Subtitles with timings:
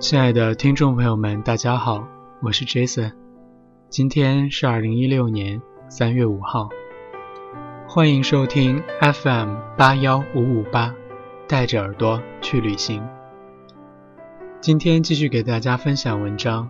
[0.00, 2.06] 亲爱的听众朋友们，大家好，
[2.40, 3.14] 我是 Jason，
[3.88, 6.68] 今天是二零一六年三月五号，
[7.88, 10.94] 欢迎收听 FM 八幺五五八，
[11.48, 13.04] 带着耳朵去旅行。
[14.60, 16.68] 今天继续给大家分享文章，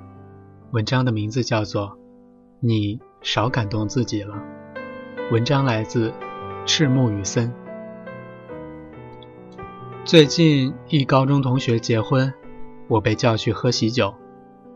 [0.71, 1.89] 文章的名字叫做
[2.61, 4.35] 《你少感动自己了》，
[5.33, 6.15] 文章来自
[6.65, 7.52] 赤木雨森。
[10.07, 12.33] 最近一高中同学结婚。
[12.88, 14.15] 我被叫去喝喜酒，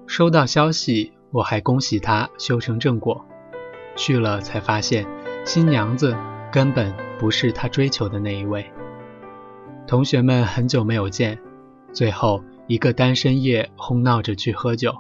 [0.07, 3.25] 收到消息，我还恭喜他修成正果。
[3.97, 5.07] 去了才发现，
[5.45, 6.15] 新娘子
[6.53, 8.70] 根本不是他追求的那一位。
[9.87, 11.39] 同学们很久没有见，
[11.93, 14.95] 最后一个单身夜哄闹着去喝酒。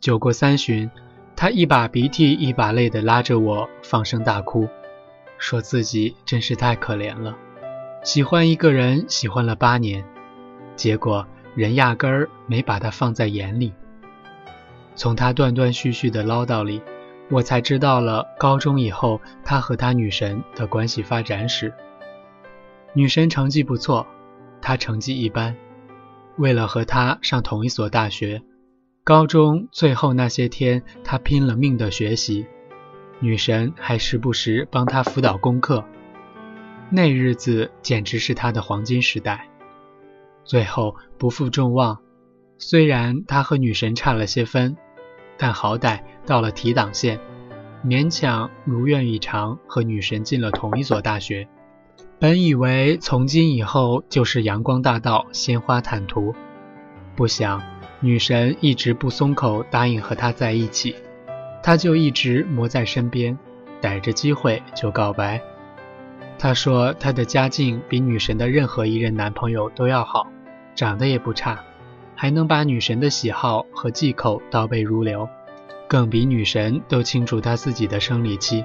[0.00, 0.90] 酒过三巡，
[1.36, 4.66] 他一把鼻涕一把泪的拉着我放声大哭，
[5.38, 7.36] 说自己真是太可怜了，
[8.02, 10.04] 喜欢一个人喜欢了八年，
[10.74, 11.26] 结果。
[11.54, 13.72] 人压根儿没把他放在眼里。
[14.94, 16.82] 从他断断续续的唠叨里，
[17.30, 21.72] 我才知道了高中以后他和他女神的关系发展史。
[22.94, 24.06] 女神成绩不错，
[24.60, 25.56] 他成绩一般。
[26.36, 28.42] 为了和他上同一所大学，
[29.04, 32.46] 高中最后那些天，他拼了命的学习，
[33.20, 35.84] 女神还时不时帮他辅导功课。
[36.90, 39.48] 那日子简直是他的黄金时代。
[40.44, 41.98] 最后不负众望，
[42.58, 44.76] 虽然他和女神差了些分，
[45.36, 47.20] 但好歹到了提档线，
[47.84, 51.48] 勉强如愿以偿和女神进了同一所大学。
[52.18, 56.34] 本以为从今以后就是阳光大道、鲜花坦途，
[57.16, 57.62] 不想
[58.00, 60.94] 女神一直不松口答应和他在一起，
[61.62, 63.36] 他就一直磨在身边，
[63.80, 65.40] 逮着机会就告白。
[66.42, 70.26] 他说他的家境比女神的任何一任男朋友都要好。
[70.74, 71.60] 长得也不差，
[72.16, 75.28] 还能把女神的喜好和忌口倒背如流，
[75.86, 78.64] 更比女神都清楚他自己的生理期。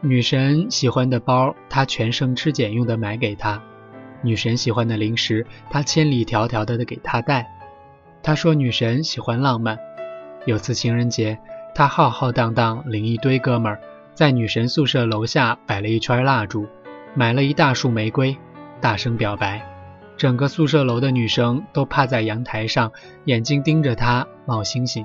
[0.00, 3.60] 女神喜欢的包，他全省吃俭用的买给她；
[4.20, 7.48] 女神喜欢的零食，他千里迢迢的给她带。
[8.20, 9.78] 他说女神喜欢浪漫，
[10.44, 11.38] 有次情人节，
[11.72, 13.80] 他浩浩荡荡领一堆哥们儿
[14.12, 16.66] 在女神宿舍楼下摆了一圈蜡烛，
[17.14, 18.36] 买了一大束玫瑰，
[18.80, 19.66] 大声表白。
[20.16, 22.92] 整个宿舍楼的女生都趴在阳台上，
[23.24, 25.04] 眼睛盯着他冒星星。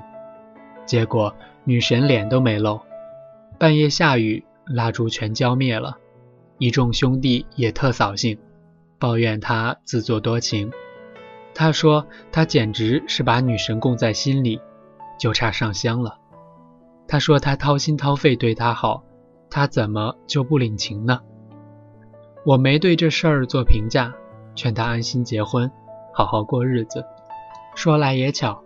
[0.84, 1.34] 结果
[1.64, 2.80] 女神脸都没露。
[3.58, 5.96] 半夜下雨，蜡烛全浇灭了。
[6.58, 8.38] 一众兄弟也特扫兴，
[8.98, 10.70] 抱怨他自作多情。
[11.54, 14.60] 他说他简直是把女神供在心里，
[15.18, 16.18] 就差上香了。
[17.08, 19.02] 他说他掏心掏肺对她好，
[19.50, 21.20] 他怎么就不领情呢？
[22.46, 24.14] 我没对这事儿做评价。
[24.54, 25.68] 劝他安心结婚，
[26.14, 27.04] 好好过日子。
[27.74, 28.62] 说来也巧，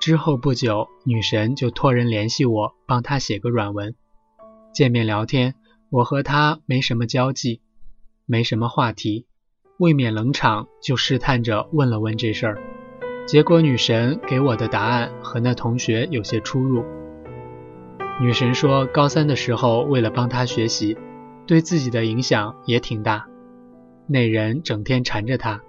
[0.00, 3.96] 之后不久，女神就托人联系我，帮她写个软文。
[4.72, 5.56] 见面聊天，
[5.90, 7.60] 我和她没什么交际，
[8.24, 9.26] 没什么话题，
[9.78, 12.58] 未免冷场，就试探着问了问这事儿。
[13.26, 16.84] 结果女神给我的答案和那同学有些出入。
[18.20, 20.96] 女神说，高三的时候为了帮她学习，
[21.46, 23.26] 对自己的影响也挺大。
[24.06, 25.60] 那人整天缠着他，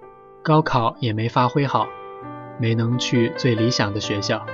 [0.42, 1.88] 高考也没发挥好，
[2.60, 4.44] 没能去最理想的学校。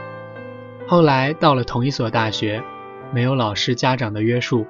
[0.87, 2.63] 后来到了同一所大学，
[3.13, 4.67] 没有老师家长的约束，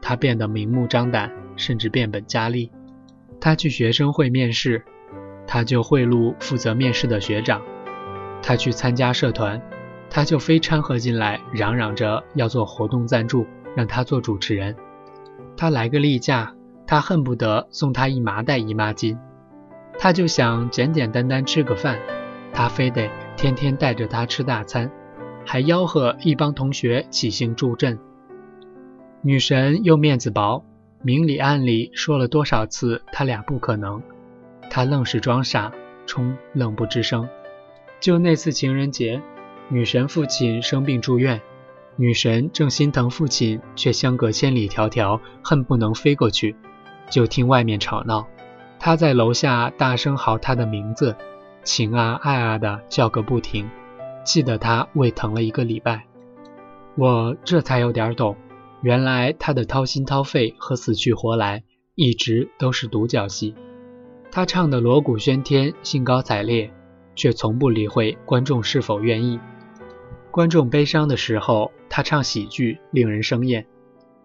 [0.00, 2.70] 他变得明目张胆，甚至变本加厉。
[3.40, 4.84] 他去学生会面试，
[5.46, 7.60] 他就贿赂负责面试的学长；
[8.42, 9.60] 他去参加社团，
[10.08, 14.76] 他就非掺和进来，嚷嚷着要做活动赞助，让他做主持人。
[15.62, 16.52] 他来个例假。
[16.88, 19.16] 他恨不得送他一麻袋姨妈巾，
[19.96, 22.00] 他就想简简单单吃个饭，
[22.52, 24.90] 他非得天天带着她吃大餐，
[25.46, 28.00] 还吆喝一帮同学起兴助阵。
[29.22, 30.64] 女神又面子薄，
[31.00, 34.02] 明里暗里说了多少次他俩不可能，
[34.68, 35.72] 他愣是装傻
[36.06, 37.28] 充愣不吱声。
[38.00, 39.22] 就那次情人节，
[39.68, 41.40] 女神父亲生病住院，
[41.96, 46.56] 女神正心疼父亲，却相隔千里迢迢，恨不能飞过去。
[47.10, 48.26] 就听外面吵闹，
[48.78, 51.14] 他在楼下大声嚎他的名字，
[51.62, 53.68] 情啊爱啊的叫个不停，
[54.24, 56.04] 气得他胃疼了一个礼拜。
[56.96, 58.36] 我这才有点懂，
[58.80, 61.62] 原来他的掏心掏肺和死去活来
[61.94, 63.54] 一直都是独角戏。
[64.30, 66.72] 他唱的锣鼓喧天，兴高采烈，
[67.14, 69.38] 却从不理会观众是否愿意。
[70.32, 73.66] 观众悲伤的时候，他唱喜剧，令人生厌。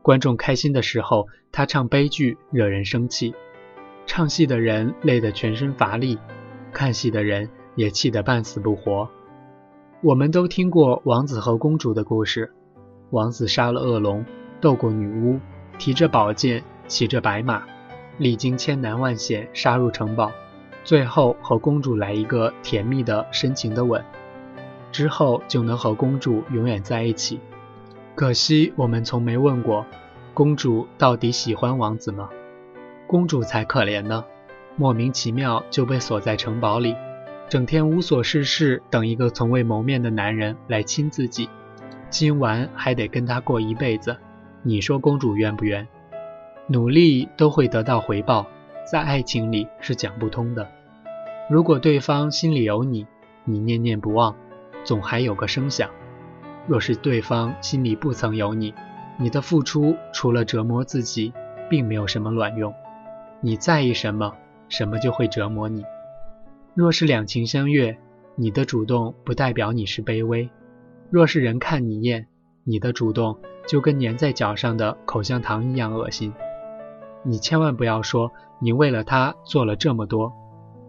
[0.01, 3.35] 观众开心的时候，他唱悲剧，惹人生气。
[4.05, 6.17] 唱戏的人累得全身乏力，
[6.71, 9.09] 看戏的人也气得半死不活。
[9.99, 12.53] 我们都听过王子和公主的故事，
[13.09, 14.23] 王子杀了恶龙，
[14.61, 15.37] 斗过女巫，
[15.77, 17.63] 提着宝剑，骑着白马，
[18.17, 20.31] 历经千难万险，杀入城堡，
[20.85, 24.01] 最后和公主来一个甜蜜的深情的吻，
[24.91, 27.39] 之后就能和公主永远在一起。
[28.15, 29.85] 可惜我们从没问过，
[30.33, 32.29] 公主到底喜欢王子吗？
[33.05, 34.25] 公主才可怜呢，
[34.75, 36.95] 莫名其妙就被锁在城堡里，
[37.47, 41.49] 整天无所事事，等一个从未谋面的男人来亲自己。
[42.09, 44.17] 今晚还得跟他过一辈子，
[44.63, 45.87] 你说公主冤不冤？
[46.67, 48.45] 努力都会得到回报，
[48.91, 50.67] 在爱情里是讲不通的。
[51.49, 53.05] 如果对方心里有你，
[53.45, 54.35] 你念念不忘，
[54.87, 55.89] 总还有个声响。
[56.65, 58.73] 若是对方心里不曾有你，
[59.19, 61.33] 你的付出除了折磨自己，
[61.69, 62.73] 并没有什么卵用。
[63.41, 64.33] 你在意什么，
[64.69, 65.83] 什么就会折磨你。
[66.73, 67.97] 若是两情相悦，
[68.35, 70.49] 你的主动不代表你是卑微；
[71.09, 72.25] 若是人看你厌，
[72.63, 73.37] 你的主动
[73.67, 76.33] 就跟粘在脚上的口香糖一样恶心。
[77.23, 78.31] 你千万不要说
[78.61, 80.31] 你为了他做了这么多，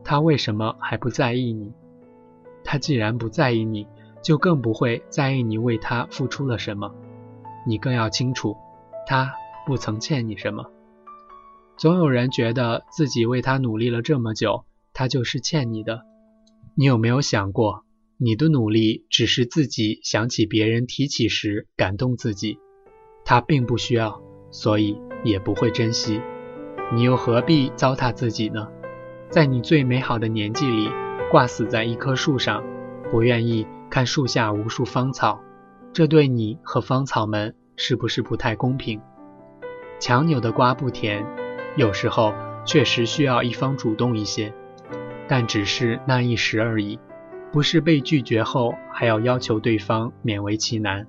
[0.04, 1.72] 他为什么还不在意你？
[2.68, 3.86] 他既然不在意你。
[4.20, 6.92] 就更不会在意你为他付出了什么，
[7.64, 8.56] 你更要清楚，
[9.06, 9.32] 他
[9.64, 10.66] 不曾欠你什么。
[11.76, 16.02] 总有人觉得自己为他努力了这么久，他就是欠你的。
[16.74, 17.84] 你有没有想过，
[18.18, 22.58] 你的努力只是自己想起别人提起时感动自己，
[23.24, 24.20] 他并不需要，
[24.50, 26.20] 所以也不会珍惜。
[26.92, 28.66] 你又何必糟蹋自己呢？
[29.30, 30.90] 在你最美好的年纪里，
[31.30, 32.62] 挂死在一棵树上，
[33.10, 33.66] 不愿意。
[33.90, 35.40] 看树下无数芳草，
[35.94, 39.00] 这对你和芳草们是不是不太公平？
[39.98, 41.24] 强扭的瓜不甜，
[41.74, 42.34] 有时候
[42.66, 44.52] 确实需要一方主动一些，
[45.26, 47.00] 但只是那一时而已，
[47.50, 51.06] 不是被拒绝后还要要求对方勉为其难，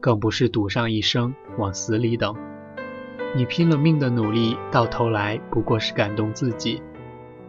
[0.00, 2.36] 更不是赌上一生往死里等。
[3.34, 6.82] 你拼了命的努力，到头来不过是感动自己，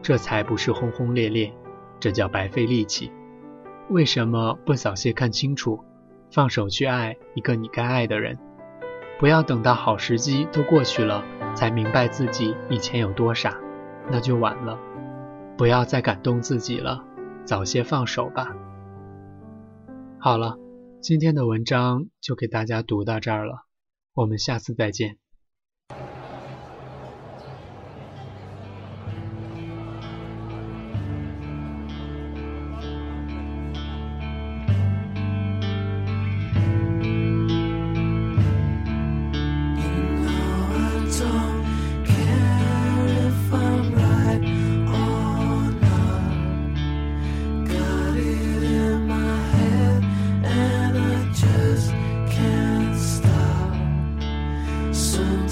[0.01, 1.51] 这才不是轰轰烈烈，
[1.99, 3.11] 这叫白费力气。
[3.89, 5.83] 为什么不早些看清楚，
[6.31, 8.37] 放手去爱一个你该爱的人？
[9.19, 11.25] 不要等到好时机都过去了，
[11.55, 13.59] 才明白自己以前有多傻，
[14.09, 14.79] 那就晚了。
[15.57, 17.03] 不要再感动自己了，
[17.43, 18.55] 早些放手吧。
[20.19, 20.57] 好了，
[21.01, 23.65] 今天的文章就给大家读到这儿了，
[24.13, 25.17] 我们下次再见。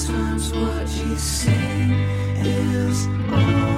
[0.08, 1.92] sometimes what you sing
[2.40, 3.77] is all.